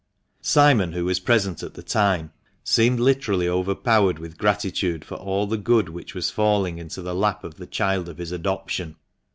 [0.41, 2.31] Simon, who was present at the time,
[2.63, 7.43] seemed literally overpowered with gratitude for all the good which was falling into the lap
[7.43, 8.95] of the child of his adoption.